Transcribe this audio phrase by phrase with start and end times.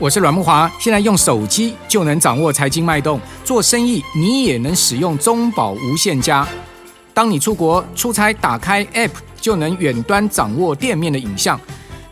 [0.00, 0.68] 我是阮慕华。
[0.78, 6.48] 现在用手机就能掌握财经脉动，做生意你也能使用中保无限家。
[7.12, 11.60] 当你出国出差，打开 App 就能远端掌握店面的影像。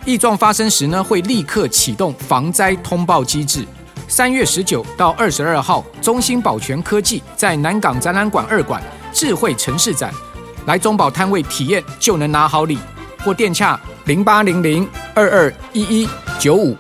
[0.05, 3.67] 异状发生时呢，会立刻启动防灾通报机制。
[4.07, 8.83] 三月十九到二十二号，中兴保全科技在南港展览馆二馆
[9.15, 10.13] 智慧城市展，
[10.67, 12.79] 来中保摊位体验就能拿好礼，
[13.25, 16.07] 或电洽零八零零二二一一
[16.39, 16.77] 九五。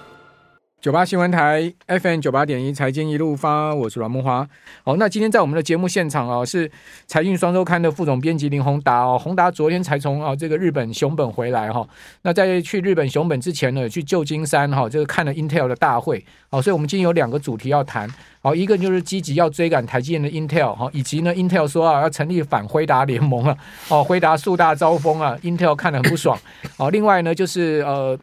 [0.80, 4.48] 九八新闻台 FM 九八点一财经一路发，我是阮梦华。
[4.84, 6.70] 好，那今天在我们的节目现场啊，是
[7.04, 9.18] 财讯双周刊的副总编辑林宏达哦。
[9.18, 11.84] 宏达昨天才从啊这个日本熊本回来哈。
[12.23, 16.24] 那在去日本熊本之前呢，去旧金山哈，这个看了 Intel 的大会。
[16.48, 18.09] 好，所以我们今天有两个主题要谈。
[18.40, 23.56] 好，一个就是积极要追赶台积电的 Intel 哈，以及呢 Intel 说啊要成立反辉达联盟啊。
[23.88, 26.38] 哦，辉达树大招风啊，Intel 看得很不爽。
[26.76, 28.16] 哦，另外呢就是呃。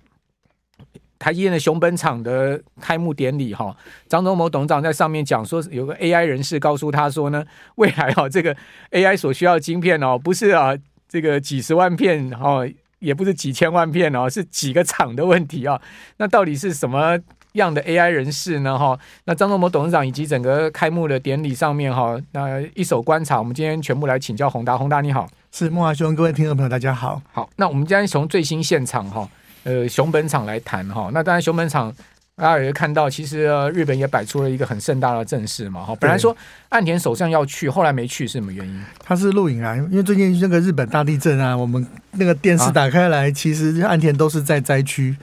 [1.18, 3.76] 台积电的熊本厂的开幕典礼，哈，
[4.08, 7.44] 张忠谋董事长在上面讲说，有个 AI 人士告诉他说呢，
[7.76, 8.56] 未来哈这个
[8.92, 10.74] AI 所需要的晶片哦，不是啊
[11.08, 12.68] 这个几十万片哦，
[13.00, 15.82] 也不是几千万片哦，是几个厂的问题啊。
[16.18, 17.18] 那到底是什么
[17.54, 18.78] 样的 AI 人士呢？
[18.78, 29.30] 哈，那张忠谋董事长以及整个开幕的典礼上面哈，那一手观察，我们今天全部来请教宏达，宏达你好，是莫华兄，各位听众朋友大家好，好，那我们今天从最新现场哈。
[29.66, 31.92] 呃，熊本厂来谈哈，那当然熊本厂
[32.36, 35.96] 大家也看到，其实、呃、日本也摆出了一个很盛大的阵势嘛哈。
[36.00, 36.36] 本来说
[36.70, 38.84] 岸田首相要去，后来没去是什么原因？
[39.00, 45.16] 他是录影啊，因为最近那个日本大地震啊，我们那个电视打开来，啊、其实岸田都是在灾区，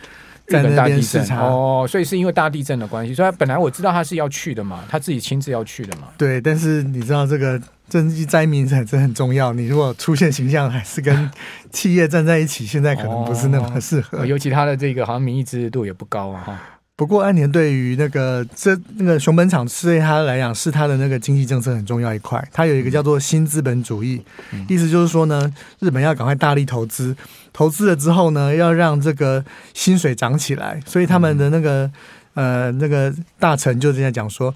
[0.53, 6.09] 在那边视察哦，所以是因为大地震的关系，所以他本来我知道他是要去的嘛，他自己亲自要去的嘛。
[6.19, 7.61] 对，但是你知道这个。
[7.91, 9.53] 赈济灾民很这很重要。
[9.53, 11.31] 你如果出现形象还是跟
[11.71, 14.21] 企业站在一起，现在可能不是那么适合。
[14.21, 16.43] 哦、尤其他的这个好像民意支持度也不高啊。
[16.43, 16.61] 哈。
[17.03, 22.43] 不过安田对于那个这那个熊本厂，对他来讲是他的那个经济政策很重要一块。
[22.53, 24.23] 他有一个叫做新资本主义，
[24.53, 27.17] 嗯、意思就是说呢，日本要赶快大力投资，
[27.53, 29.45] 投资了之后呢，要让这个
[29.75, 30.81] 薪水涨起来。
[30.87, 31.91] 所以他们的那个、
[32.35, 34.55] 嗯、呃那个大臣就这样讲说。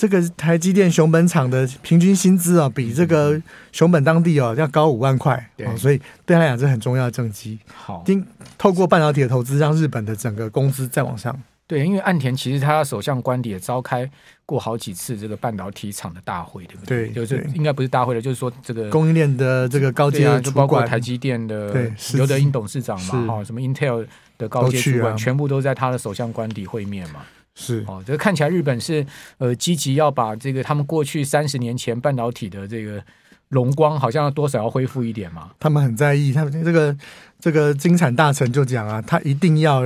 [0.00, 3.36] 这个台积电熊本厂的平均薪资啊，比这个
[3.72, 7.58] 熊本当地哦要高五万块，对，所以对他来讲这很重要的政绩。
[7.74, 8.24] 好，经
[8.56, 11.36] 透过半导体的投资，让日本的整个工资再往上。
[11.68, 14.10] 对，因为岸田其实他首相官邸也召开
[14.46, 17.08] 过好几次这个半导体厂的大会，对不对？
[17.08, 21.70] 对，就是应该不是大会了，就是说这个供应链的这个高阶就包括台积电的
[22.14, 24.06] 刘德英董事长嘛，哈，什么 Intel
[24.38, 27.20] 的高阶主管，啊，全部都在他的首相官邸会面嘛。
[27.54, 29.04] 是哦，这个看起来日本是
[29.36, 33.02] 呃积极要把这个他们过去三十年前半导体的这个
[33.48, 35.50] 荣光，好像多少要恢复一点嘛。
[35.60, 36.96] 他们很在意，他们这个
[37.40, 39.82] 这个经产大臣就讲啊，他一定要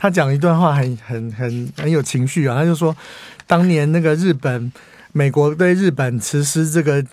[0.00, 2.96] 他讲一段话很很很很有情绪啊，他就说
[3.46, 4.72] 当年那个日本。
[5.12, 7.04] 美国对日本实施这个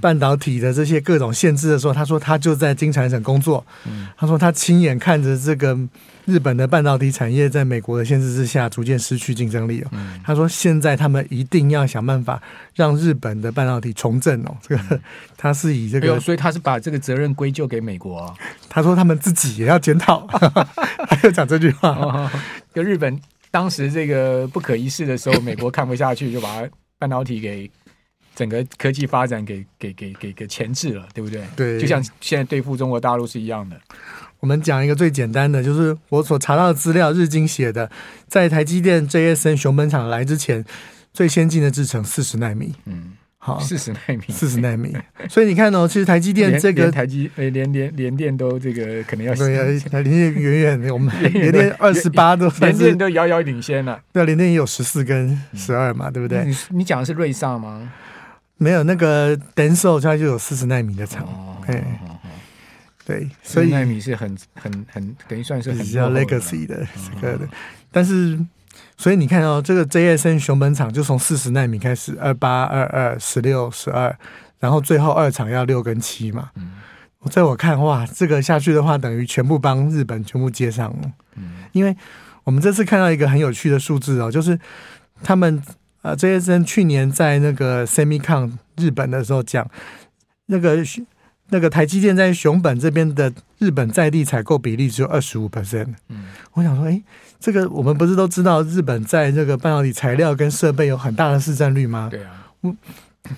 [0.00, 3.64] 半导体的这些各种限制的时候，他说他就在金产省工作。
[4.16, 5.76] 他说他亲眼看着这个
[6.26, 9.82] 日本的半导体产业在美国的限制之下逐渐失去竞争力。
[10.22, 12.42] 他说现在他们一定要想办法
[12.74, 14.54] 让日本的半导体重振哦。
[14.60, 15.00] 这个
[15.36, 18.34] 他是以这个，所以他是把这个责任归咎给美国啊。
[18.68, 20.26] 他说他们自己也要检讨，
[21.08, 22.30] 还有讲这句话。
[22.74, 23.18] 就日本
[23.50, 26.68] 当时这个不可一世的时候，美国看不下去，就把他。
[26.98, 27.70] 半导体给
[28.34, 31.42] 整个科技发展给给给给给前置了，对不对？
[31.56, 33.80] 对，就像现在对付中国大陆是一样的。
[34.40, 37.90] 我们讲一个最简单的，就是我所查到的资料，日经写的，
[38.28, 40.64] 在台积电 JSN 熊本厂来之前，
[41.12, 42.74] 最先进的制程四十纳米。
[42.84, 43.14] 嗯。
[43.40, 44.92] 好，四十纳米，四十纳米。
[45.28, 49.64] 所以你看哦，其实台积电这个台积，诶，连连联电都这个可能要对啊，
[50.00, 54.00] 联电远远我们联电二十八都联电都遥遥领先了。
[54.12, 56.44] 对，联电也有十四跟十二嘛，对不对？
[56.44, 57.92] 你你讲的是瑞萨吗？
[58.56, 61.24] 没有，那个 Denso 它就有四十纳米的厂。
[61.68, 62.00] 哎，
[63.06, 66.84] 对，所以纳米是很很很等于算是很比较 legacy 的
[67.14, 67.48] 这个的，
[67.92, 68.36] 但是。
[68.98, 74.14] 所以你看哦，这个 JSN 熊本厂就从四十纳米开始，二八、二二、十六、十二，
[74.58, 76.50] 然后最后二厂要六跟七嘛。
[76.56, 76.72] 嗯，
[77.30, 81.12] 在我看哇，这个下去的话，等于全部帮日本全部接上了。
[81.36, 81.96] 嗯，因为
[82.42, 84.58] 我们这次看到一个很有趣的数字哦，就是
[85.22, 85.62] 他们
[86.02, 89.64] 呃，J S N 去年在那个 Semicon 日本的时候讲，
[90.46, 90.76] 那个
[91.50, 95.94] 那个台积电在熊本这边的日本在地采购比例只有二十五 percent。
[96.08, 97.02] 嗯，我想说，哎。
[97.40, 102.08] 这个我们不是都知道，日本在这个半导体材料跟设备有很大的市占率吗？
[102.10, 102.76] 对啊，嗯，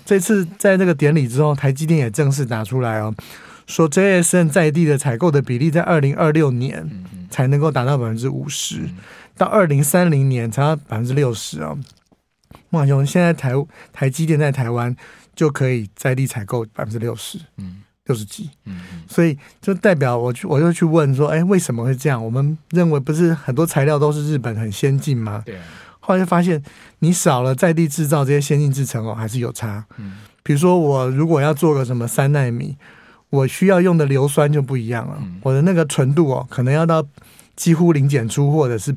[0.06, 3.14] 这次在那个典礼之后，台积电也正式拿出来哦，
[3.66, 6.88] 说 JSN 在地的采购的比例在二零二六年
[7.28, 8.88] 才能够达到百分之五十，
[9.36, 11.76] 到二零三零年才到百分之六十啊。
[12.70, 13.52] 孟兄，现在台
[13.92, 14.96] 台积电在台湾
[15.36, 22.24] 就可以在地采购百分之六十，嗯，六十几，嗯，所以就代表我去，我就去问说，哎，为什么会这样？
[22.24, 25.42] 我们认为不是很多材料都是日本很先进吗？
[25.44, 25.58] 对。
[26.02, 26.60] 后来就发现，
[27.00, 29.84] 你少了在地制造这些先进制程哦，还是有差。
[29.98, 32.76] 嗯，比如说我如果要做个什么三纳米，
[33.28, 37.06] 我需要用的硫酸就不一样了，嗯、我的那个纯度哦，可能要到
[37.54, 38.90] 几乎零检出或者是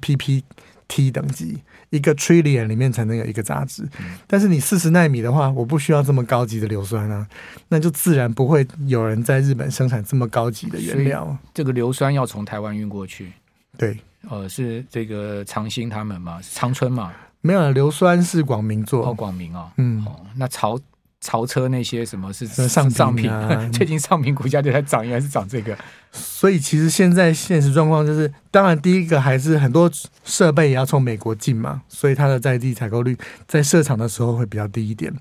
[0.88, 1.60] PPT 等级，
[1.90, 3.84] 一个 trillion 里面才能有一个杂质。
[4.00, 7.28] 嗯、但是你四十纳米的话，我不需要这么高级的硫酸啊，
[7.70, 11.38] 那就自然不会有人在日本生产这么高级的原料。
[11.54, 13.32] 这个硫酸要从台湾运过去。
[13.78, 13.98] 对。
[14.30, 20.80] 呃，是这个长兴他们嘛，长春嘛，没有，硫酸是广明做，哦，广明哦，嗯，哦，那潮
[21.24, 23.50] 潮车那些什么是上上品啊？
[23.72, 25.76] 最近上品股价就在涨，应该是涨这个。
[26.12, 29.90] 所以其实现在现实状况就是，当然第一个还是很多
[30.26, 33.18] 设备也要从美国进嘛，所以它的在地采购率
[33.48, 35.14] 在设厂的时候会比较低一点。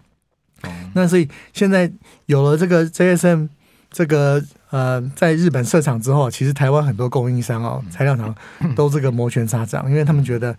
[0.65, 1.91] 嗯，那所以现在
[2.27, 3.49] 有了这个 JSM。
[3.95, 8.35] 这个呃，在日本设厂之后，其实台湾很多供应商哦，材料厂
[8.75, 10.57] 都这个摩拳擦掌，因为他们觉得，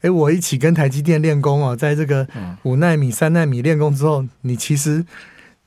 [0.00, 2.26] 哎，我一起跟台积电练功哦，在这个
[2.62, 5.04] 五纳米、三纳米练功之后，你其实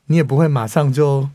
[0.08, 1.30] 你也不会马上就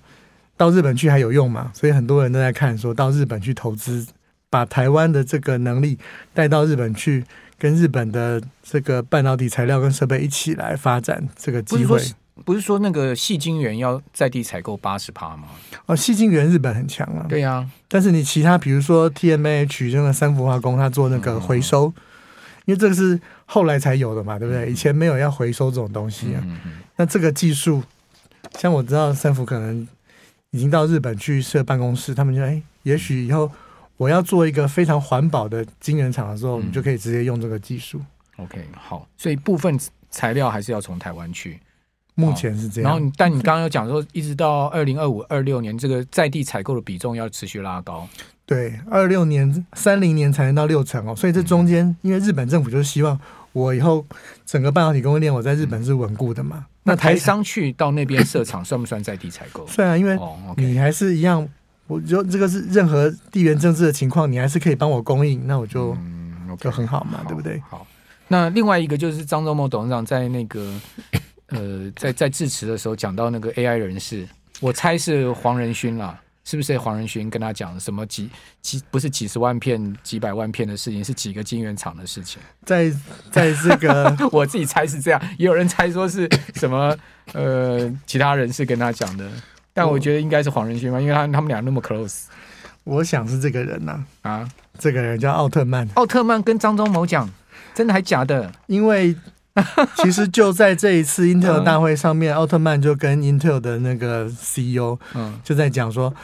[0.56, 4.06] 到日本去还有用嘛，所以很多人都在看，说到日本去投资，
[4.48, 5.98] 把台湾的这个能力
[6.32, 7.24] 带到日本去，
[7.58, 12.00] 跟日本的这个半导体材料跟设备一起来发展这个机会。
[12.44, 15.48] 不是说那个细晶圆要在地采购八十趴吗？
[15.86, 17.24] 哦，细晶圆日本很强啊。
[17.28, 21.94] 对呀、啊，但是你其他比如说 TMH 这个三氟化工，它做那个回收，嗯、
[22.66, 24.70] 因为这个是后来才有的嘛，对不对？
[24.70, 26.44] 以前没有要回收这种东西啊。
[26.96, 27.82] 那这个技术，
[28.58, 29.86] 像我知道三福可能
[30.50, 33.50] 已经到日本去设办公室，他们就哎，也许以后
[33.96, 38.00] 我要做一个非常环保的晶圆厂的时候，你就可以直接用这个技术。
[38.36, 39.78] OK，好，所以部分
[40.10, 41.58] 材料还是要从台湾去。
[42.14, 48.08] 目前是这样，然后但你刚刚有讲说，一直到二零二五、二六年，这个在地采购的比重要持续拉高。
[48.46, 51.14] 对，二六年、三零年才能到六成哦。
[51.14, 53.18] 所以这中间，因为日本政府就是希望
[53.52, 54.06] 我以后
[54.46, 56.64] 整个半导体供应链我在日本是稳固的嘛。
[56.84, 59.66] 那台商去到那边设厂，算不算在地采购？
[59.68, 60.16] 算啊，因为
[60.56, 61.46] 你还是一样，
[61.88, 67.60] 我觉得这个是任何地缘政治的情况，你还是可以帮我供应，那我就嗯就很好嘛，对不对？
[67.68, 67.86] 好。
[68.28, 70.72] 那另外一个就是张忠谋董事长在那个。
[71.50, 74.26] 呃，在在致辞的时候讲到那个 AI 人士，
[74.58, 78.30] 我猜是黄仁勋啦，是不是黄仁勋跟他讲什么几
[78.62, 82.40] 几不是几十万片几百万片的事情，是几个晶圆厂的事情？
[82.64, 82.88] 在
[83.32, 86.96] 在这个 我自己猜是这样，也有人猜说是什么
[87.32, 89.28] 呃其他人士跟他讲的，
[89.74, 92.26] 但我觉得应该是黄仁勋吧，因为他他们俩那么 close。
[92.84, 94.48] 我想是这个人呐啊，啊
[94.78, 97.28] 这个人叫奥特曼，奥特曼跟张忠谋讲，
[97.74, 98.52] 真的还假的？
[98.68, 99.16] 因为。
[99.96, 106.14] 其实就在这一次 Intel 大会上面，奥特曼就跟 Intel 的那个 CEO，嗯，就在讲说，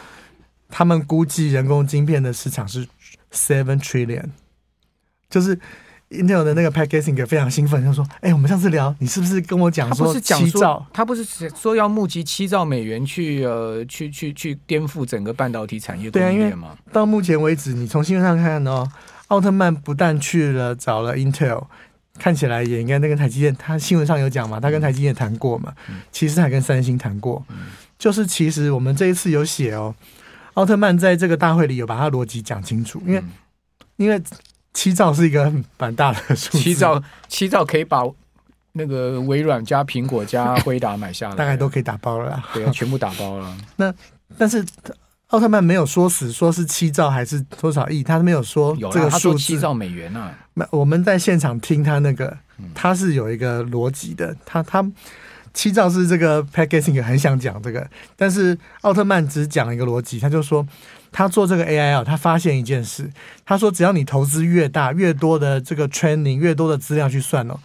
[0.68, 2.86] 他们估计人工晶片的市场是
[3.32, 4.26] seven trillion，
[5.30, 5.58] 就是
[6.10, 10.84] Intel 的那个 Pat Gelsinger 非常兴奋，就说：“哎，我们上次聊，你是不是跟我讲说七兆？
[10.92, 11.24] 他不是
[11.54, 16.76] 说要募集七兆美元去呃，去去去颠覆整个半导体产业供应链吗？
[16.92, 18.86] 到目前为止，你从新闻上看哦，
[19.28, 21.64] 奥特曼不但去了找了 Intel。
[22.18, 25.72] 看起来也应该那个台积电，他新闻上有讲嘛，他跟台积电谈过嘛，
[26.12, 27.44] 其实还跟三星谈过，
[27.98, 29.94] 就是其实我们这一次有写哦，
[30.54, 33.22] 奥特曼在这个大会里有把他逻辑讲清楚，因为
[33.96, 34.22] 因为
[34.74, 38.02] 七兆是一个蛮大的数，七兆七兆可以把
[38.72, 43.56] 那个微软加苹果加辉达买下来， 大概都可以打包了啦，对啊，全部打包了。
[43.76, 43.92] 那
[44.36, 44.64] 但是。
[45.32, 49.38] 奥特曼没有说死，说是七兆还是多少亿，他没有说这个数字。
[49.38, 50.30] 七兆美元啊！
[50.52, 52.36] 那我们在现场听他那个，
[52.74, 54.36] 他是有一个逻辑的。
[54.44, 54.86] 他他
[55.54, 60.66] 七兆是这个 Gelsinger 很想讲这个，但是奥特曼只讲一个逻辑，他就说
[61.10, 63.10] 他做这个 AI 啊，他发现一件事，
[63.46, 67.58] 他说只要你投资越大，越多的这个 training，越多的资料去算哦，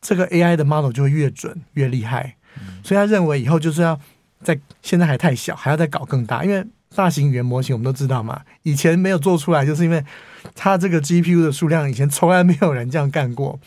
[0.00, 2.34] 这个 AI 的 model 就会越准越厉害。
[2.82, 4.00] 所以他认为以后就是要
[4.42, 6.66] 在现在还太小，还要再搞更大，因为。
[6.94, 10.04] 大型语言模型我们都知道嘛，以前没有做出来，就是因为
[10.54, 13.58] 它这个 GPU 的数量以前从来没有人这样干过，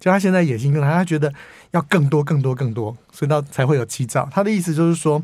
[0.00, 1.32] 就他现在野心更大，他觉得
[1.70, 4.28] 要更多、更多、更多，所以到才会有七兆。
[4.32, 5.22] 他的意思就是说，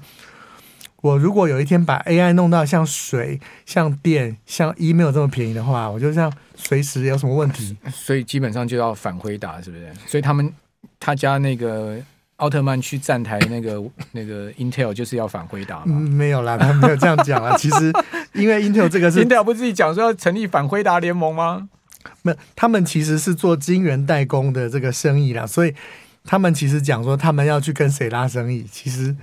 [1.02, 9.92] 我如果有一天把 AI 弄到像水、像电、像 email 这么便宜的话，我就这样随时有什么问题，所以基本上就要反回答，是不是？
[10.06, 10.52] 所以他们
[10.98, 11.98] 他家那个。
[12.40, 13.82] 奥特曼去站台那个
[14.12, 15.84] 那个 Intel 就是要反回答吗？
[15.86, 17.54] 嗯，没有啦，他 没有这样讲啦。
[17.58, 17.92] 其实
[18.32, 21.68] 因为 Intel 这个是 Intel 不是自己讲说要成立反辉达联盟吗？
[22.22, 25.74] 没有，他们其实是做晶圆代工的这个生意啦，所以
[26.24, 29.14] 他们其实讲说他们要去跟谁拉生意，其实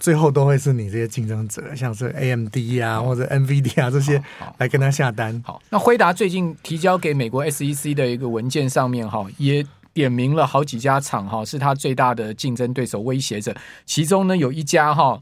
[0.00, 4.20] 最后都会是你这些竞争者，像是 AMD 啊或者 NVIDIA 啊这些
[4.58, 5.40] 来跟他下单。
[5.44, 9.64] 好，好，那辉达最近提交给美国 SEC 的一个文件上面哈，也
[9.96, 15.18] 点名了好几家厂哈，是他最大的竞争对手威胁者，其中呢有一家哈。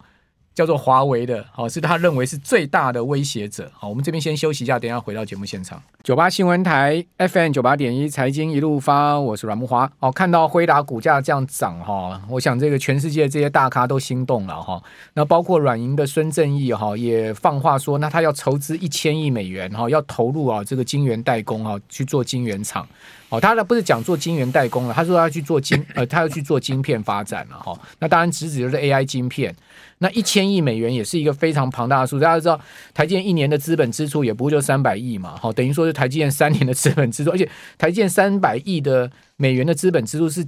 [0.54, 3.68] 叫做华为的，好，是他认为是最大的威胁者。
[3.74, 5.82] 好，我们这边先休息一下，等一下回到节目现场。
[6.04, 9.90] 九八新闻台 FM 九八点一财经一路发，我是阮木华。
[9.98, 14.80] 哦，看到辉达股价这样涨哈，我想这个全世界这些大咖都心动了哈。
[15.14, 22.86] 那包括软银的孙正义哈也放话说，那他要筹资一千亿美元哈，要投入啊这个晶圆代工啊去做晶圆厂。
[23.34, 27.76] 哦，他呢不是讲做晶圆代工了，他说他要去做晶呃，他要去做晶片发展了哈。
[27.98, 29.54] 那当然，直指就是 AI 晶片。
[29.98, 32.60] 那一千亿美元也是一个非常庞大的数，大家知道
[32.92, 37.48] 台积电一年的资本支出也不过就三百亿嘛，好，等于说是台积电三年的资本支出，而且
[37.78, 40.46] 台积电三百亿的美元的资本支出是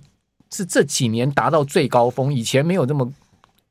[0.50, 3.11] 是这几年达到最高峰，以前没有这么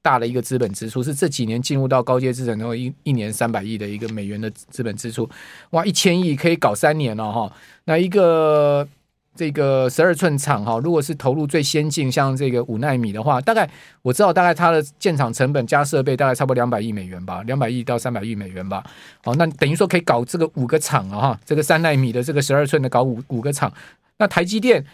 [0.01, 5.29] 大的一个资本支出，是这几年进入到高阶制程之后一一年三百亿的一个美元的资本支出，
[5.71, 7.51] 哇，一千亿可以搞三年了哈，
[7.83, 8.87] 那一个。
[9.35, 13.69] 这个十二寸厂哈，如果是投入最先进，像这个五纳米的话，大概
[14.01, 18.81] 我知道，大概它的建厂成本加设备大概差不多两百亿美元吧，两百亿到三百亿美元吧。
[19.23, 23.71] 好，那等于说可以搞这个五个厂啊哈，这个三纳米的这个十二寸的搞五五个厂。
[24.17, 24.85] 那台积电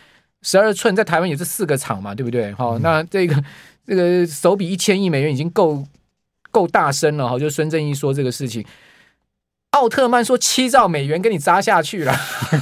[0.41, 2.51] 十二寸在台湾也是四个厂嘛，对不对？
[2.53, 3.43] 好，那这个
[3.85, 5.85] 这个手笔一千亿美元已经够
[6.49, 8.65] 够大声了哈，就孙正义说这个事情。
[9.71, 12.13] 奥特曼说：“七兆美元给你砸下去了，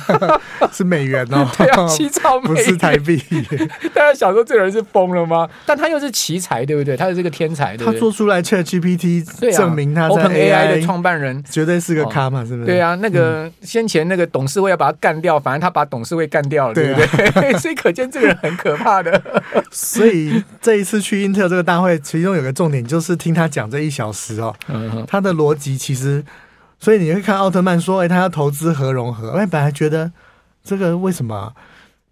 [0.71, 3.19] 是美元哦， 对啊，七兆美元不是台币。
[3.95, 5.49] 大家想说这个人是疯了吗？
[5.65, 6.95] 但他又是奇才，对不对？
[6.95, 7.93] 他是这个天才，对不对？
[7.95, 12.65] 他做出来 ChatGPT，证明他 OpenAI 的创办人绝对是个咖嘛，是不是？
[12.67, 17.01] 对啊，那个先前那个董事会要把他干掉，反正他把董事会干掉了，对不
[17.41, 17.53] 对？
[17.57, 19.19] 所以可见这个人很可怕的。
[19.71, 24.55] 所以这一次去英特尔这个大会，其中有个重点就是听他讲这一小时哦，
[25.07, 26.23] 他的逻辑其实。”
[26.79, 30.11] 所以你会看奥特曼说：“哎，他要投资核融合。”哎，本来觉得
[30.63, 31.53] 这个为什么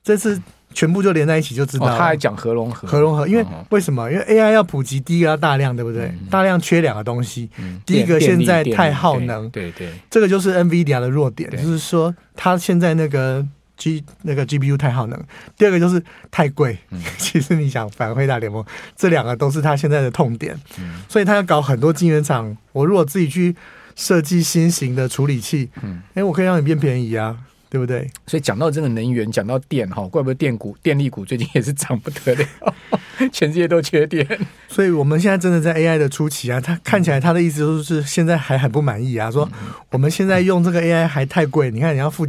[0.03, 0.41] 这次
[0.73, 1.87] 全部就连在一起就知道。
[1.97, 4.11] 他还讲核融合，核融合，因为为什么？
[4.11, 6.13] 因为 AI 要普及，第一个要大量，对不对？
[6.29, 7.49] 大量缺两个东西。
[7.85, 13.45] 第一个现在太耗能，对对，这个就是 NVIDIA 的弱点，就是说它现在那个
[13.77, 15.17] G 那个 GPU 太耗能。
[15.57, 16.77] 第二个就是太贵。
[17.17, 18.63] 其实你想反回大联盟，
[18.97, 20.59] 这两个都是他现在的痛点。
[21.07, 22.55] 所以他要搞很多晶圆厂。
[22.73, 23.55] 我如果自己去。
[23.97, 27.35] 设计新型的处理器，嗯，哎，我可以让你变便宜啊，
[27.67, 28.09] 对不对？
[28.27, 32.45] 所以讲到这个能源，讲到电哈，怪不得电股、电力股最近也是涨不得了，
[33.33, 34.25] 全世界都缺电。
[34.67, 39.49] 所以我们现在真的在 AI 的初期啊，他看起来他的意思就是现在还很不满意啊，说
[39.89, 42.25] 我们现在用这个 AI 还太贵，你看你要付，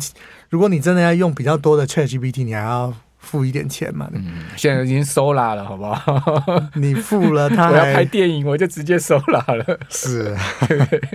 [0.48, 2.94] 如果你真的要用比较多的 ChatGPT，你还要。
[3.18, 4.08] 付一点钱嘛？
[4.12, 6.42] 嗯，现在已经收拉了，好不好？
[6.74, 9.78] 你付了他， 我要拍电影，我就直接收拉了。
[9.90, 10.34] 是，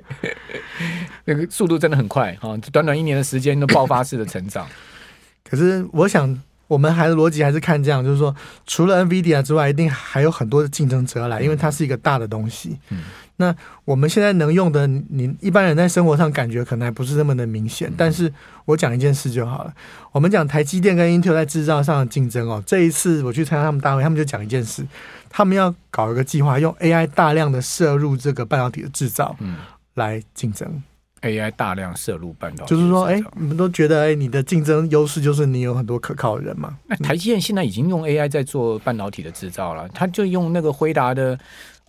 [1.26, 2.58] 那个速度真的很快啊！
[2.72, 4.68] 短短一年的时间都爆发式的成长。
[5.50, 8.36] 可是我想，我们还是逻辑还是看这样，就是说，
[8.68, 12.78] 除了 NVIDIA 之外，一定还有很多的竞争者来，因为它是一个大的东西。
[12.90, 13.04] 嗯。
[13.38, 17.92] 那我们现在能用的，你一般人在生活上感觉可能还不是那么的明显。
[17.98, 18.32] 但是
[18.66, 19.74] 我讲一件事就好了。
[20.12, 22.62] 我们讲台积电跟英特尔在制造上的竞争哦。
[22.66, 24.86] 这一次我去参加他们大会，他们就讲一件事，
[25.30, 29.58] 他们要搞一个计划，用 AI 大量的摄入这个半导体的制造，嗯，
[29.96, 30.84] 来竞争。
[31.24, 36.78] AI 大量摄入半导体，就是说，哎，你们都觉得，哎，你的竞争优势就是你有很多可靠的人嘛？
[36.86, 41.40] 那台积电现在已经用 AI 在做半导体的制造了，他就用那个辉达的。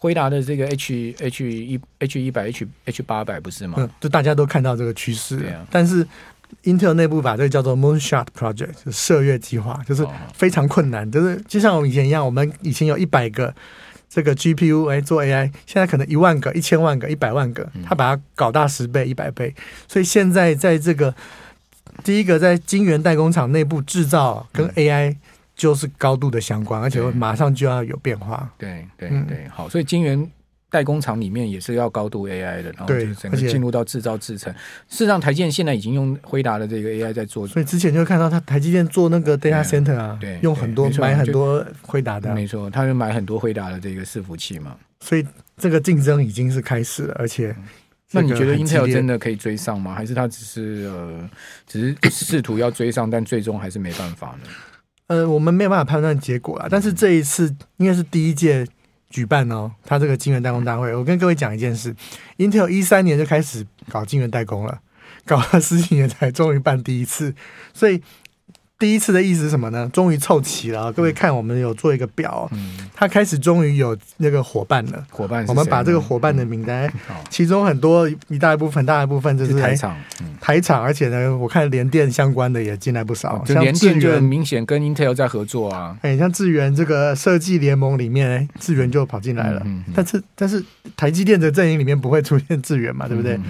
[0.05, 3.77] 辉达的这个 H H 一 H 一百 H H 八百不是吗？
[3.79, 5.39] 嗯，就大家都看到这个趋势。
[5.39, 5.67] 对啊。
[5.71, 6.07] 但是
[6.65, 11.11] 英特尔内部把这个叫做 Moonshot Project，就是射月计划，就是非常困难。
[11.11, 13.55] 就是就像我们以前一样，我们以前有一百个
[14.11, 19.55] 这个 GPU 哎做 AI，现在可能一万个、一千万个、一百万个，他把它搞大十倍、一百倍。
[19.89, 21.15] 所以现在在这个
[22.05, 25.17] 第一个在晶圆代工厂内部制造跟 AI。
[25.55, 28.51] 就是高度的相关，而且马上就要有变化。
[28.59, 30.31] 对对对，对，好，所以晶圆
[30.69, 34.53] 代工厂里面也是要高度 AI 的，然后就整个进入到制造制程。
[34.89, 44.77] 事实上，台积电现在已经用辉达的这个 AI 在做，所以之前就会看到他台积电做那个 data center 啊，对，用很多买很多辉达的，没错，他就买很多辉达的这个伺服器嘛。
[44.99, 45.25] 所以
[45.57, 47.55] 这个竞争已经是开始了，而且
[48.11, 49.95] 那你觉得 Intel 真的可以追上吗？
[49.95, 51.31] 还是他只是呃，
[51.69, 54.51] 只是试图要追上，但最终还是没办法呢？
[55.09, 58.67] 呃，我们没有办法判断结果啦，但是这一次应该是第一届
[59.11, 60.95] 举办哦，他这个晶圆代工大会。
[60.95, 61.95] 我跟各位讲一件事
[62.39, 64.81] ，Intel 一三年就开始搞晶圆代工了，
[65.25, 67.35] 搞了十几年才终于办第一次，
[67.73, 68.03] 所以。
[68.85, 69.89] 第一次的意思是什么呢？
[69.95, 75.03] 终于凑齐了，各位看，我们有做一个表，嗯，他开始终于有那个伙伴了。
[75.09, 79.97] 伙伴，我们把这个伙伴的名单，嗯、其中很多一大一部分，大一部分就是台厂，
[80.39, 85.97] 台场，而且呢，我看联电相关的也进来不少，就联电就很明显跟 Intel 在合作啊。
[86.03, 89.67] 哎，像智源这个设计联盟里面，智源就跑进来了。
[89.95, 90.63] 但是但是
[90.95, 93.41] 台积电的阵营里面不会出现智源嘛，对不对？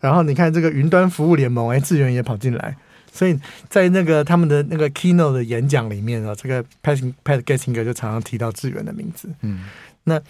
[0.00, 2.74] 然后你看这个云端服务联盟，哎，智源也跑进来。
[3.12, 3.38] 所以
[3.68, 9.28] 在那个他们的那个 keynote 的演讲里面啊，这个 Pat Pat Gelsinger 就常常提到智远的名字。
[9.42, 9.64] 嗯，
[10.04, 10.20] 那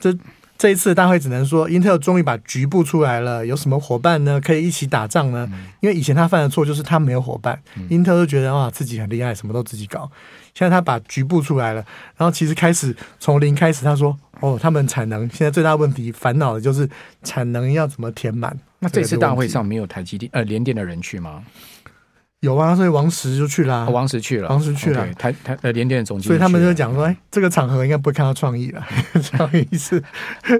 [0.00, 0.16] 这
[0.56, 4.40] 这一次的大会只能说，Intel 终于把局部出来了，有什么伙伴呢？
[4.40, 5.50] 可以一起打仗呢？
[5.80, 10.10] 因为以前他犯的错就是他没有伙伴，Intel 就觉得哇自己很厉害，什么都自己搞。
[10.54, 11.84] 现在他把局部出来了，
[12.16, 16.88] 然后其实开始从零开始，他说哦，他们产能现在最大问题烦恼的就是
[17.24, 18.56] 产能要怎么填满。
[18.78, 21.42] 那这次大会上没有台积电呃联电的人去吗？
[22.44, 23.90] 有啊，所以王石就去了、啊哦。
[23.90, 25.10] 王石去了，王石去了。
[25.14, 28.86] 台台呃联电的总经理，所以他们就讲说，哎，这个场合应该不会看到创意了。
[29.22, 30.02] 创意是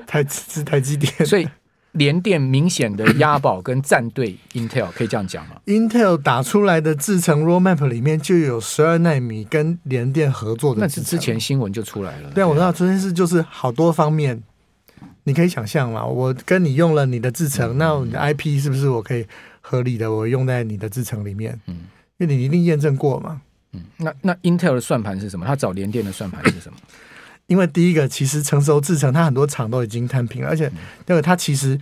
[0.07, 1.47] 台是台积电，所以
[1.93, 12.31] 联电明显的押宝跟战队 Intel 可以这样讲吗？Intel 打出来的制程 roadmap 里面就有十二纳米跟联电合作的，那是之前新闻就出来了。
[12.31, 14.43] 对啊，我知道这件事就是好多方面，
[15.25, 19.27] 你可以想象嘛，我跟你用了你的制程，嗯、那你的 IP 是不是我可以？
[19.67, 21.74] 合理的，我用在你的制程里面，嗯，
[22.25, 23.41] 因为你一定验证过嘛，
[23.73, 25.47] 嗯，那那 Intel 的算盘是什么？
[25.47, 26.79] 他找联电的算盘是什么？
[27.47, 30.71] 因为第一个，其实成熟制程，它很多厂都已经摊平了，而且
[31.07, 31.79] 那个它其实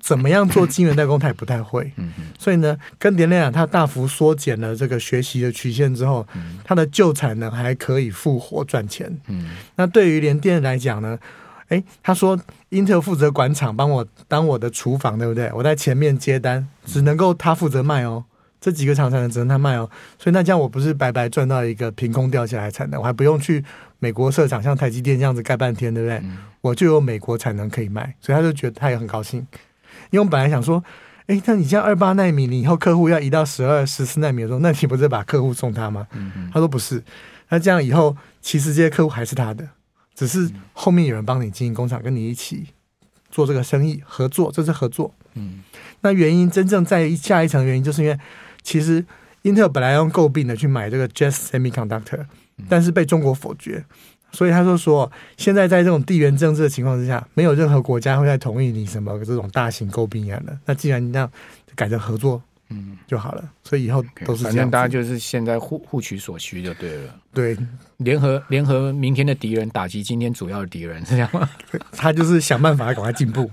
[0.00, 6.26] 怎么样做晶圆代工，它也不太会，嗯嗯，所以呢，跟联电讲，它大幅缩减了这个学习的曲线之后，
[6.64, 11.16] 它的旧产能还可以复活赚钱，嗯，那对于联电来讲呢？
[11.68, 12.38] 哎，他说
[12.70, 15.50] ，Intel 负责管厂，帮我当我的厨房，对不对？
[15.52, 18.24] 我在前面接单，只能够他负责卖哦。
[18.66, 19.88] 这几个厂才能只能他卖哦。
[20.18, 23.64] 所以那这样我不是白白赚到一个凭空掉下来产能，我还不用去
[24.00, 26.18] 美国设厂，像台积电这样子盖半天，对不对？
[26.24, 29.38] 嗯、我就有美国产能可以卖，所以他就觉得他也很高兴。
[30.10, 30.82] 因为我们本来想说，
[31.26, 36.08] 哎，那你像二八纳米，你以后客户要移到十二、十四纳米的时候，那你不是把客户送他吗？
[36.14, 37.00] 嗯嗯他说不是，
[37.50, 39.68] 那这样以后其实这些客户还是他的。
[40.16, 42.68] 只是后面有人帮你经营工厂，跟你一起
[43.30, 45.12] 做这个生意合作，这是合作。
[45.34, 45.62] 嗯，
[46.00, 48.18] 那原因真正在下一层原因，就是因为
[48.66, 49.04] 其实
[49.44, 52.26] Intel 本来用诟病的去买这个 Just Semiconductor，
[52.68, 53.84] 但是被中国否决，
[54.32, 60.58] 所以他就说，现在在这种地缘政治的情况之下，没有任何国家会再同意你什么这种大型诟病案的。
[60.64, 61.30] 那既然你这样
[61.76, 62.42] 改成合作。
[62.68, 63.48] 嗯，就好了。
[63.62, 67.14] 所以以后都是这样，反正大家就是现在互互取所需就对了。
[67.32, 67.56] 对，
[67.98, 71.48] 联合联合明天的敌人，打击今天主要的敌人，是这样吗？
[71.96, 73.48] 他就是想办法赶快进步，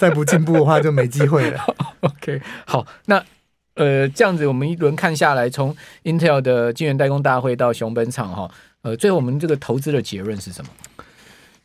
[0.00, 1.60] 再不进步的话就没机会了。
[2.02, 3.24] OK，好，那
[3.74, 8.50] 呃这样子我们一轮看下来，从 Intel 的晶圆代工大会到熊本厂哈，
[8.82, 10.70] 呃，最后我们这个投资的结论是什么？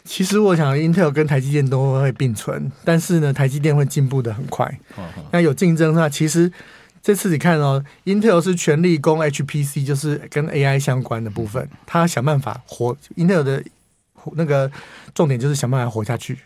[0.05, 4.79] 其实我想，Intel 跟台积电都会并存，但是呢，台积电会进步的很快。
[5.31, 6.51] 那有竞争的话，其实
[7.03, 12.97] 这次你看哦，Intel 是全力攻 HPC，就是跟 AI 相关的部分，他想办法活。
[13.17, 13.63] Intel 的
[14.33, 14.71] 那个
[15.13, 16.39] 重点就是想办法活下去，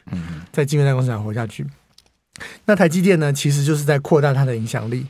[0.52, 1.66] 在晶圆代工市场活下去。
[2.66, 5.06] 那台积电呢，其实就是在扩大它的影响力。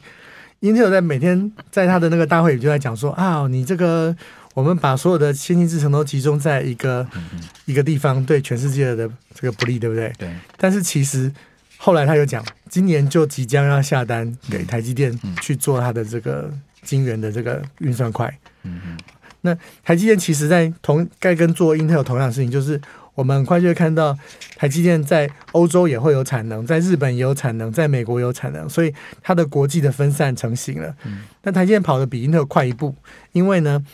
[0.63, 4.15] Intel 在每天在他的那个大会里就在讲说啊，你这个。
[4.56, 10.13] 我们把所有的先进制程都集中在一个、嗯、一个地方，对全世界的这个不利，对不对？
[10.15, 10.30] 对。
[10.58, 11.34] 但是其实
[11.78, 18.32] 后来他又讲，今年就即将要下单给台积电去做它的这个晶圆的这个运算块。
[18.62, 18.97] 嗯嗯
[19.41, 22.80] 那台积电其实在同该跟做 Intel 同样的事情，就是
[23.15, 24.17] 我们很快就会看到
[24.56, 30.95] 台积电在欧洲也会有产能，在日本也有产能，在美国也有产能，所以它的国际的分散成型了。
[31.06, 31.23] 嗯。
[31.43, 32.95] 那台积电跑得比 Intel 快一步，
[33.32, 33.86] 因为呢。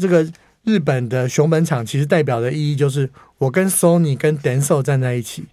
[0.00, 0.24] 这个
[0.62, 5.46] 日本的熊本厂其实代表的意义就是，我跟 Sony 跟 Denso 站在一起。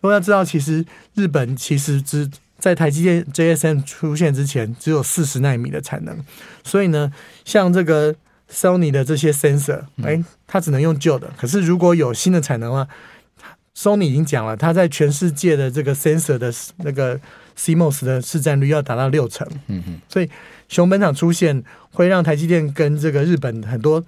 [0.00, 6.18] 我要知道，其实日本其实只在台积电 JSM 出现之前，只有四十纳米的产能。
[6.64, 7.12] 所以呢，
[7.44, 8.12] 像这个
[8.52, 11.32] Sony 的这些 sensor，哎，它只能用旧的。
[11.36, 12.86] 可是如果有新的产能的话
[13.76, 17.18] ，Sony 已经讲了，它在全世界的这个 sensor 的那个
[17.56, 19.48] CMOS 的市占率要达到六成。
[19.68, 20.28] 嗯哼，所以。
[20.68, 24.02] 熊本厂出现会让台积电跟这个日本很多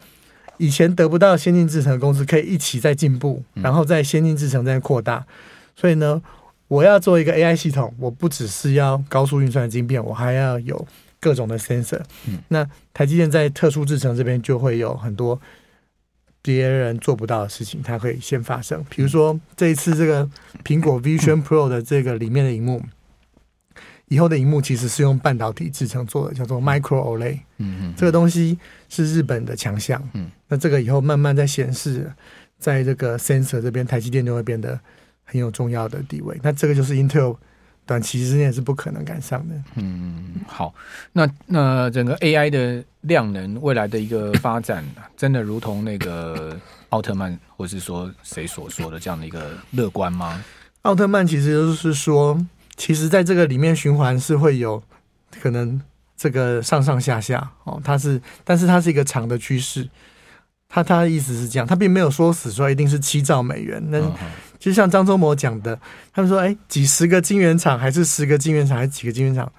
[0.57, 5.27] 以前得不到先进制程的公司可以一起在进步，然后在先进制程在扩大。
[5.77, 6.23] 所以呢，
[6.69, 10.87] 我要做一个 AI 系统，我不只是要高速运算的晶片，我还要有
[11.25, 12.03] 各种的 sensor。
[12.49, 15.41] 那台积电在特殊制程这边就会有很多
[16.43, 18.85] 别人做不到的事情，它可以先发生。
[18.91, 20.29] 比如说这一次这个
[20.63, 22.83] 苹果 Vision Pro 的这个里面的荧幕。
[24.09, 27.39] 以后的荧幕其实是用半导体制成做的，叫做 Micro OLED。
[27.57, 28.59] 嗯嗯，这个东西
[28.91, 30.01] 是日本的强项。
[30.13, 32.13] 嗯，那这个以后慢慢在显示，
[32.59, 34.79] 在这个 sensor 这边，台积电就会变得
[35.25, 36.39] 很有重要的地位。
[36.43, 37.39] 那这个就是 Intel
[37.87, 39.55] 短期之内是不可能赶上的。
[39.77, 40.75] 嗯，好，
[41.13, 44.85] 那那整个 AI 的量能未来的一个发展，
[45.17, 50.45] 真的如同那个奥特曼，或是说谁所说的这样的一个乐观吗？
[50.83, 52.39] 奥特曼其实就是说。
[52.77, 54.83] 其实，在这个里面循环是会有
[55.41, 55.81] 可能
[56.17, 59.89] 这个上上下下哦，它是，但是它是一个长的趋势。
[60.69, 63.81] 他他的意思是这样，他并没有说死说一定是七兆美元。
[63.91, 64.01] 那
[64.65, 65.79] 就像张忠谋讲的，
[66.15, 69.53] 他们说，哎，几十个晶圆厂，还是十个晶圆厂，还是几个晶圆厂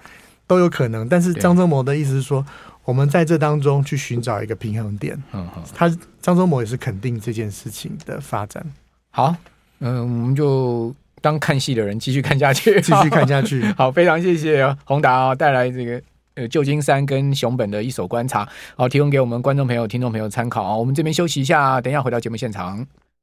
[0.48, 1.08] 都有可能。
[1.08, 2.44] 但是张忠谋的意思是说，
[2.84, 5.16] 我们在这当中去寻找一个平衡点。
[5.32, 5.88] 嗯，他
[6.20, 8.66] 张忠谋也是肯定这件事情的发展。
[9.10, 9.36] 好，
[9.78, 10.92] 嗯，我们就。
[11.22, 13.64] 当看戏的人继续看下去，继续看下去。
[13.76, 16.00] 好，非常谢谢宏达啊，带来这个
[16.34, 20.76] 呃旧金山跟熊本的一手观察，好，提供给我们观众朋友、听众朋友参考啊。
[20.76, 22.86] 我们这边休息一下，等一下回到节目现场。